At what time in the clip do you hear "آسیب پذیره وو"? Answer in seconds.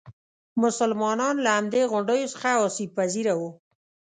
2.67-3.49